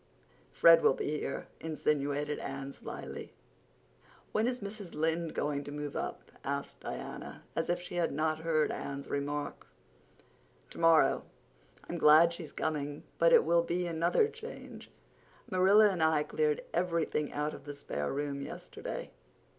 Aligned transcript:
"Fred 0.51 0.81
will 0.81 0.95
be 0.95 1.19
here," 1.19 1.45
insinuated 1.59 2.39
Anne 2.39 2.73
slyly. 2.73 3.33
"When 4.31 4.47
is 4.47 4.59
Mrs. 4.59 4.95
Lynde 4.95 5.35
going 5.35 5.63
to 5.65 5.71
move 5.71 5.95
up?" 5.95 6.31
asked 6.43 6.79
Diana, 6.79 7.43
as 7.55 7.69
if 7.69 7.79
she 7.79 7.97
had 7.97 8.11
not 8.11 8.39
heard 8.39 8.71
Anne's 8.71 9.11
remark. 9.11 9.67
"Tomorrow. 10.71 11.21
I'm 11.87 11.99
glad 11.99 12.33
she's 12.33 12.51
coming—but 12.51 13.31
it 13.31 13.43
will 13.45 13.61
be 13.61 13.85
another 13.85 14.27
change. 14.27 14.89
Marilla 15.51 15.89
and 15.91 16.01
I 16.01 16.23
cleared 16.23 16.63
everything 16.73 17.31
out 17.31 17.53
of 17.53 17.65
the 17.65 17.75
spare 17.75 18.11
room 18.11 18.41
yesterday. 18.41 19.11